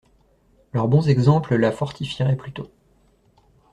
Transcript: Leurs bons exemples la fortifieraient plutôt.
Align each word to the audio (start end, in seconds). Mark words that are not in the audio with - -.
Leurs 0.73 0.87
bons 0.87 1.07
exemples 1.07 1.53
la 1.53 1.71
fortifieraient 1.71 2.35
plutôt. 2.35 2.71